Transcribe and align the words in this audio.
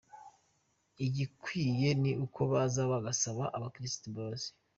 Igikwiriye 1.05 1.89
ni 2.01 2.11
uko 2.25 2.39
baza 2.51 2.81
bagasaba 2.91 3.43
abakristo 3.57 4.03
imbabazi. 4.09 4.47